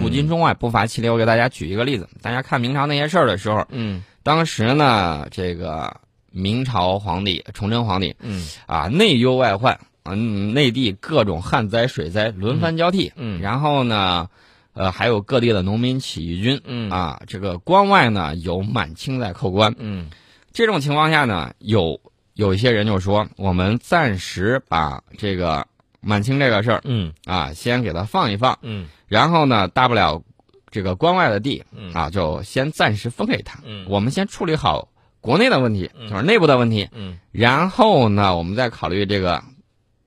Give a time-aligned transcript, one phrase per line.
[0.00, 1.08] 古今中外不乏其例。
[1.08, 4.02] 我给大家举一个例子，大家看明朝那些事儿的时候，嗯。
[4.22, 8.46] 当时呢，这个明朝皇帝崇祯皇帝嗯。
[8.66, 13.40] 啊，内忧外患，嗯，内地各种旱灾、水灾轮番交替，嗯。
[13.40, 14.28] 然后呢，
[14.74, 16.88] 呃，还有各地的农民起义军，嗯。
[16.90, 20.08] 啊，这个关外呢有满清在扣关，嗯。
[20.52, 22.00] 这种情况下呢，有
[22.34, 25.66] 有一些人就说，我们暂时把这个
[26.02, 26.80] 满清这个事儿。
[26.84, 27.12] 嗯。
[27.24, 28.86] 啊，先给它放一放，嗯。
[29.08, 30.22] 然后呢，大不了
[30.70, 31.92] 这个关外的地嗯。
[31.94, 33.86] 啊，就先暂时分给他，嗯。
[33.88, 34.88] 我们先处理好
[35.20, 36.10] 国内的问题，嗯。
[36.10, 37.18] 就是内部的问题，嗯。
[37.30, 39.42] 然后呢，我们再考虑这个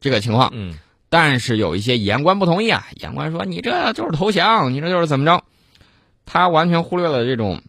[0.00, 0.50] 这个情况。
[0.52, 0.74] 嗯。
[1.08, 5.44] 但是有一些言官不同意啊，言官说你这就是投降，你这就是怎么着？
[6.24, 7.60] 他完全忽略了这种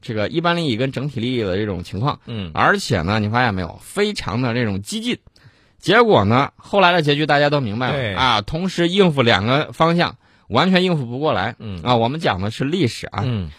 [0.00, 2.50] 这个一般利益跟整体利益的这种情况，嗯。
[2.54, 5.18] 而且呢，你发现没有，非常的这种激进。
[5.82, 10.16] 结果呢，后来的结局大家都明白了啊，同时应付两个方向，
[10.48, 11.56] 完全应付不过来。
[11.58, 13.50] 嗯啊，我们讲的是历史啊，嗯。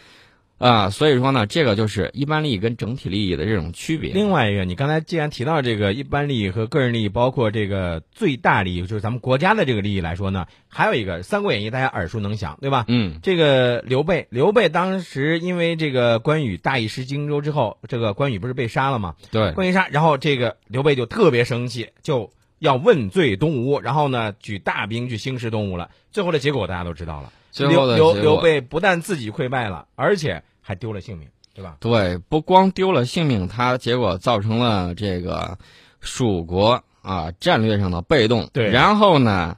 [0.57, 4.13] 啊，所以说呢，这个就是一般利益跟整体利益的这种区别。
[4.13, 12.85] 另外一个，你刚才既然提到这个一般利益和个人利益，包括这个最大利益，就是咱们国家的这个利益来说呢，还有一个《三国演义》，大家耳熟能详，对吧？
[12.87, 19.15] 嗯这个刘备，刘备当时因为这个关羽大意失荆州之后，这个关羽不是被杀了吗？
[19.31, 25.89] 对，关羽杀，然后这个刘备就特别生气，就要问罪东吴，然后呢举大兵去兴师东吴了。
[26.11, 31.77] 最后的结果大家都知道了，最后的刘刘刘备不但自己溃败了，而且还丢了性命，对吧？
[31.79, 35.59] 对，不光丢了性命，他结果造成了这个
[36.01, 38.49] 蜀国啊战略上的被动。
[38.51, 39.57] 对然后呢，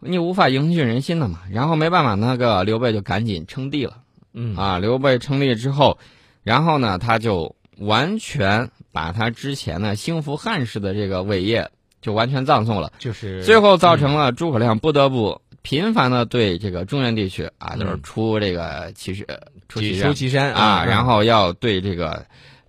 [0.00, 3.98] 你无法凝聚人心的嘛，然后没办法，那个刘备就赶紧称帝了
[4.32, 4.78] 嗯啊。
[4.78, 5.98] 刘备称帝之后，
[6.42, 12.92] 然后呢，他就完全把他之前的兴复汉室的这个伟业就完全葬送了。
[12.98, 19.26] 就是最后造成了诸葛亮不得不频繁的对这个中原地区啊，就是嗯出这个奇士
[19.66, 22.26] 出奇山出祁山啊，然后后要对这个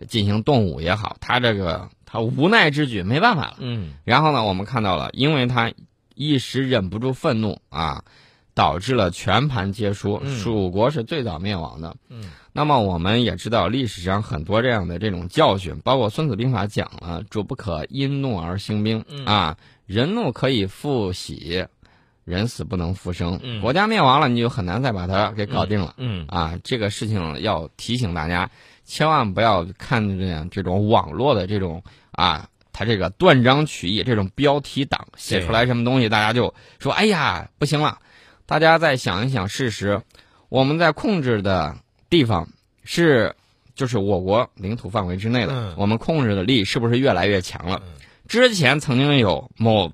[0.08, 3.58] 进行动武也好，他这个他无奈之举，没办法了。
[3.59, 3.96] 嗯。
[4.06, 5.74] 然后呢，我们看到了，因为他
[6.16, 8.02] 一时忍不住愤怒啊，
[8.53, 10.38] 导致了全盘皆输，嗯。
[10.38, 11.98] 蜀国是最早灭亡的。
[12.09, 12.24] 嗯。
[12.53, 19.25] 那么我们也知道，历史上很多这样的这种教训，包括《孙子兵法》讲了“主不可因怒而兴兵”嗯。
[19.25, 21.66] 啊，人怒可以复喜，
[22.25, 23.40] 人死不能复生。
[23.44, 25.94] 嗯国家灭亡了，你就很难再把它给搞定了。
[25.97, 28.50] 嗯啊，这个事情要提醒大家，
[28.84, 31.81] 千万不要看见这种网络的这种
[32.12, 38.00] 啊，它这个断章取义这种标题党写出来什么东西，大家就说哎呀不行了。
[38.47, 40.02] 大家再想一想事实，
[40.50, 41.75] 我们在控制的
[42.09, 42.47] 地方
[42.84, 43.36] 是
[43.75, 47.94] 就是我国领土范围之内的，嗯我们控制的力是不是越来越强了嗯？
[48.28, 49.92] 之前曾经有某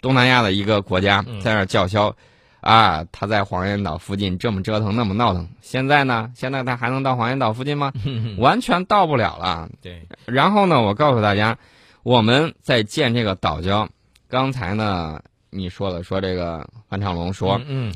[0.00, 2.14] 东南亚的一个国家嗯在那儿叫嚣。
[2.60, 6.28] 啊，他在黄岩岛附近这么折腾，那么闹腾，现在呢？
[6.34, 7.92] 现在他还能到黄岩岛附近吗？
[8.36, 9.70] 完全到不了了。
[9.80, 11.56] 对然后呢，我告诉大家，
[12.02, 13.86] 我们在建这个岛礁，
[14.28, 15.20] 刚才呢
[15.50, 17.94] 你说了，说这个范长龙说，嗯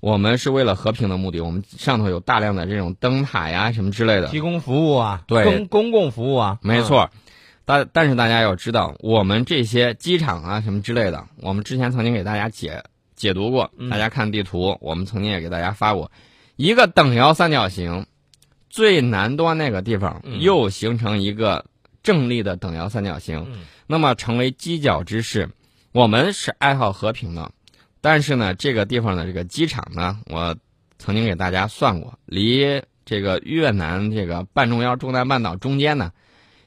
[0.00, 7.08] 我们是为了和平的目的，我们上头有大量的这种灯塔呀什么之类的，提供服务啊，对公公共服务啊，没错。
[7.70, 12.82] 但但是大家要知道，我们这些机场啊什么之类的，我们之前曾经给大家解
[13.14, 13.88] 解读过，嗯。
[13.88, 16.10] 大家看地图，我们曾经也给大家发过，
[16.56, 18.04] 一个等腰三角形，
[18.68, 20.40] 最南端那个地方嗯。
[20.40, 21.64] 又形成一个
[22.02, 23.60] 正立的等腰三角形，嗯。
[23.86, 25.48] 那么成为犄角之势。
[25.92, 27.52] 我们是爱好和平的，
[28.00, 30.56] 但是呢，这个地方的这个机场呢，我
[30.98, 36.10] 曾经给大家算过，离这个越南这个半中央中南半岛中间呢，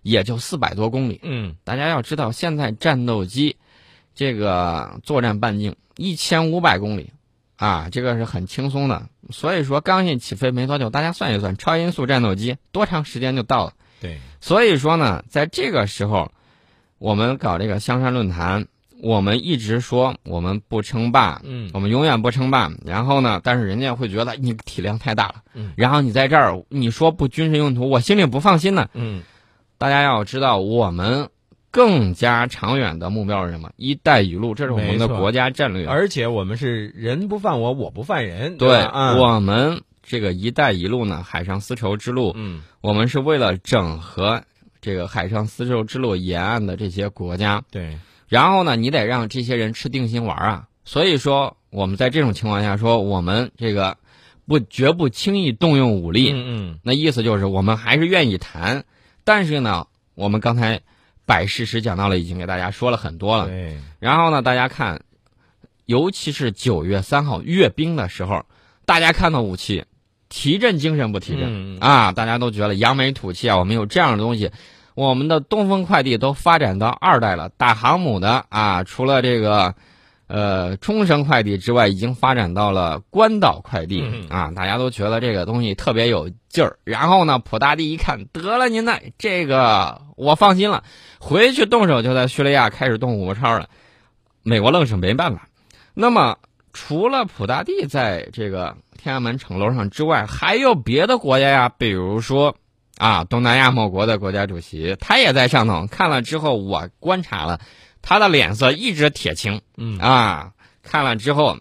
[0.04, 1.20] 也就四百多公里。
[1.24, 3.56] 嗯大家要知道，现在战斗机
[4.14, 7.10] 这个作战半径一千五百公里，
[7.56, 9.08] 啊，这个是很轻松的。
[9.32, 13.74] 所以说，刚一起飞没多久，大家算一算，超音速战斗机多长时间就到了？
[14.02, 16.32] 对，所以说呢，在这个时候，
[17.00, 18.68] 我们搞这个香山论坛，
[19.02, 22.70] 我们一直说我们不称霸，嗯我们永远不称霸。
[22.86, 28.90] 然后呢，但是人家会觉得你体量太大了，嗯然后你在这儿你说不军事用途，我心里不放心呢。
[28.94, 29.24] 嗯
[29.84, 31.28] 大家要知道，我们
[31.70, 35.86] 更加长远的目标是什么？“一带一路”，这是我们的国家战略。
[35.86, 38.70] 而且我们是人不犯我，我不犯人，对，
[39.20, 44.42] 我们这个“一带一路”呢，海上丝绸之路，嗯我们是为了整合
[44.80, 47.98] 这个海上丝绸之路沿岸的这些国家，对，
[48.30, 50.68] 然后呢，你得让这些人吃定心丸啊。
[50.86, 53.98] 所以说，我们在这种情况下说，我们这个
[54.48, 56.32] 不绝不轻易动用武力。
[56.34, 58.86] 嗯那意思就是我们还是愿意谈，
[59.24, 60.82] 但是呢，我们刚才
[61.26, 63.48] 摆事实讲到了，已经给大家说了很多嗯，了。
[63.48, 65.02] 对，然后呢，大家看，
[65.86, 68.46] 尤其是九月三号阅兵的时候，
[68.86, 69.86] 大家看到武器，
[70.30, 72.12] 提振精神不提振、嗯啊？
[72.12, 74.52] 大家都觉得扬眉吐气啊，我们有这样的东西。
[74.96, 79.74] 我们的东风快递都发展到二代了，打航母的啊，除了这个，
[80.28, 86.78] 呃，冲绳快递之外，已经发展到了关岛快递、嗯啊，大家都觉得这个东西特别有劲儿。
[86.84, 90.84] 然后呢，普大帝一看，得了您的这个，我放心了，
[91.20, 93.68] 回去动手就在叙利亚开始动虎超了。
[94.42, 95.48] 美国愣是没办法。
[95.94, 96.38] 那么，
[96.72, 102.56] 除了普大帝在这个天安门城楼上之外，还有别的国家呀，比如说。
[103.00, 107.60] 啊，东南亚某国的国家主席，他也在上头看了之后，我观察了，
[108.04, 110.54] 他的脸色一直铁青，嗯啊，
[110.84, 111.58] 看了之后，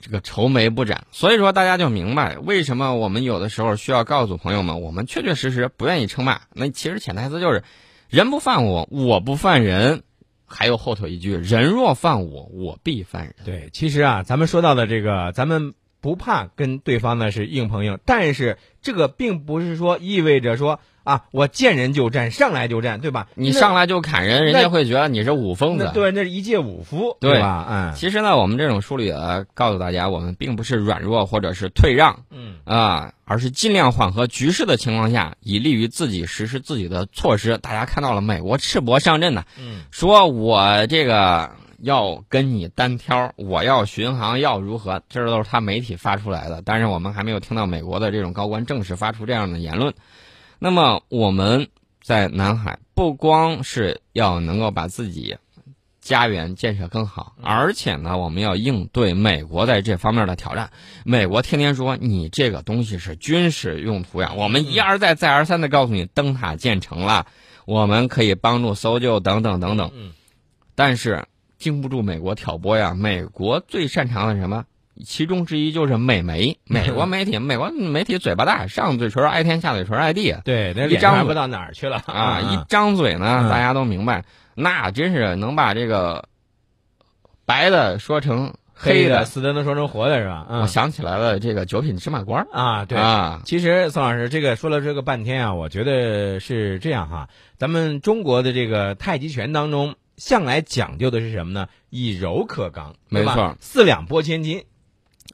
[0.00, 1.08] 这个愁眉不展。
[1.10, 6.42] 所以说，大家就明白为什么我们有的时候需要告诉朋友们，我们确确实实不愿意称霸。
[6.54, 7.64] 那其实潜台词就是，
[8.08, 10.04] 人不犯我，我不犯人。
[10.50, 13.34] 还有后头一句，人若犯我，我必犯人。
[13.44, 23.28] 对，其实啊，咱们说到的这个，咱们不怕跟对方呢是硬碰硬，但是这个并不是说意味着说啊，我见人就战，上来就战，对吧？
[23.34, 25.90] 你上来就砍人，人家会觉得你是武疯子。
[25.94, 27.66] 对，那是一介武夫，对吧？
[27.70, 37.56] 嗯，其实呢，我们这种书里呃，告诉大家，我们并不是软弱或者是退让，嗯啊，而是尽量缓和局势的情况下，以利于自己实施自己的措施。
[37.56, 41.50] 大家看到了，美国赤膊上阵呢，嗯说我这个
[41.80, 45.00] 要跟你单挑，我要巡航，要如何？
[45.08, 49.94] 这都是他媒体发出来的，但是我们还没有听到美国的这种高官正式发出这样的言论。
[50.58, 51.68] 那么我们
[52.02, 55.36] 在南海不光是要能够把自己
[56.00, 60.70] 家园建设更好，而且呢，我们要应对美国在这方面的挑战。
[61.04, 67.26] 美国天天说你这个东西是军事用途呀，我们一而再再而三的告诉你，灯塔建成了，
[67.66, 69.90] 我们可以帮助搜救等等等等。
[69.94, 70.12] 嗯，
[70.74, 71.26] 但是
[71.58, 72.94] 经不住美国挑拨呀。
[72.94, 74.64] 美国最擅长的什么？
[75.04, 82.40] 其中之一就是美媒，美国媒体，美国媒体嘴巴大，上嘴唇挨天，下嘴唇挨地对，那一张不到哪儿去了啊！
[82.40, 84.24] 一张嘴呢，嗯大家都明白，
[84.54, 86.28] 那真是能把这个
[87.44, 89.24] 白的说成黑的。
[89.24, 90.46] 死的能说成活的是吧？
[90.48, 92.98] 我嗯想起来了，这个九品芝麻官啊，对。
[92.98, 97.28] 啊，其实宋老师这个说了这个半天啊，我觉得是这样哈。
[97.56, 101.68] 咱们中国的这个太极拳当中，向来讲究的是什么呢？
[101.90, 104.64] 以柔克刚，没错四两拨千斤。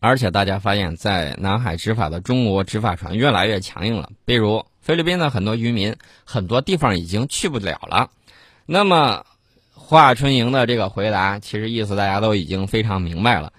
[0.00, 4.10] 而且大家发现，在南海执法的中国执法船越来越强硬了。
[4.24, 8.10] 比如菲律宾的很多渔民，很多地方已经去不了了。
[8.66, 9.24] 那么
[9.72, 13.52] 华春莹的这个回答，其实意思大家都已经非常明白了。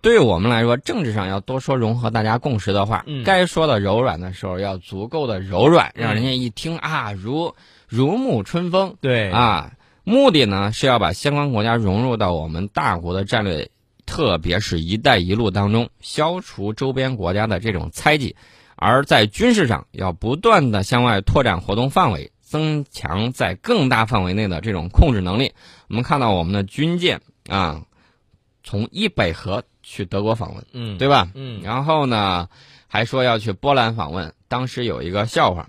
[0.00, 7.54] 对我们来说，政治上要多说融合大家共识的话，嗯该说的柔软的时候要足够的柔软，嗯让人家一听啊如
[7.86, 8.96] 如沐春风。
[9.00, 9.70] 对，啊，
[10.02, 13.70] 目的呢是要把相关国家融入到我们大国的战略，
[14.06, 18.36] 特别是一带一路当中，消除周边国家的这种猜忌，
[18.76, 25.52] 而在军事上要不断的向外拓展活动范围，增强在更大范围内的这种控制能力。
[25.88, 27.82] 我们看到我们的军舰啊，
[28.64, 31.30] 从伊北河去德国访问，嗯，对吧？
[31.34, 32.48] 嗯然后呢，
[32.86, 34.32] 还说要去波兰访问。
[34.48, 35.68] 当时有一个笑话，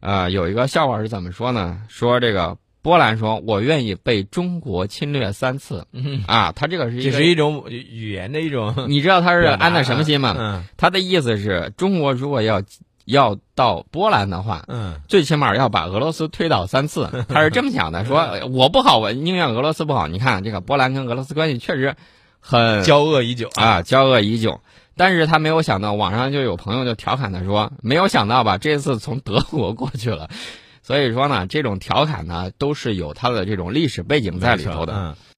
[0.00, 1.82] 呃，有一个笑话是怎么说呢？
[1.88, 5.88] 说这个波兰说：“我愿意被中国侵略三次。
[5.90, 10.36] 嗯，啊，他这个是这是一种语言的一种 你知道他是安的什么心吗？
[10.38, 12.62] 嗯他的意思是中国如果要
[13.04, 17.10] 要到波兰的话，嗯最起码要把俄罗斯推倒三次。
[17.28, 20.06] 他是这么想的，说呃我不好，我宁愿俄罗斯不好。
[20.06, 21.96] 你看这个波兰跟俄罗斯关系确实
[22.38, 24.60] 很交恶已久啊，交恶已久。
[24.96, 30.30] 但是他没有想到，网上就有朋友就调侃他说，没有想到吧，这次从德国过去了。
[30.86, 35.16] 所以说呢，这种调侃呢，都是有它的这种历史背景在里头的。